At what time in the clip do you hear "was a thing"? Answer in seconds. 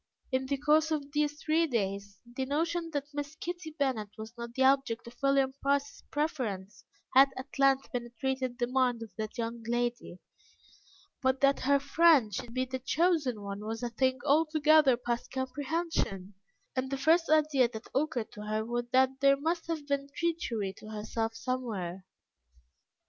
13.63-14.17